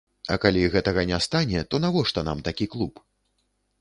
[0.35, 2.93] А калі гэтага не стане, то навошта нам такі клуб?